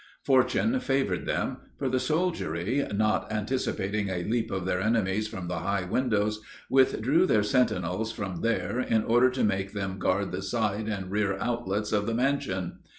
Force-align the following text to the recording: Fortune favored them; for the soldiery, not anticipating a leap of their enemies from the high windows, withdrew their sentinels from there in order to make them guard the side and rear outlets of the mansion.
Fortune 0.23 0.79
favored 0.79 1.27
them; 1.27 1.57
for 1.77 1.87
the 1.87 1.99
soldiery, 1.99 2.87
not 2.91 3.31
anticipating 3.31 4.09
a 4.09 4.23
leap 4.23 4.49
of 4.49 4.65
their 4.65 4.81
enemies 4.81 5.27
from 5.27 5.47
the 5.47 5.59
high 5.59 5.83
windows, 5.83 6.41
withdrew 6.71 7.27
their 7.27 7.43
sentinels 7.43 8.11
from 8.11 8.41
there 8.41 8.79
in 8.79 9.03
order 9.03 9.29
to 9.29 9.43
make 9.43 9.73
them 9.73 9.99
guard 9.99 10.31
the 10.31 10.41
side 10.41 10.87
and 10.87 11.11
rear 11.11 11.37
outlets 11.39 11.91
of 11.91 12.07
the 12.07 12.15
mansion. 12.15 12.79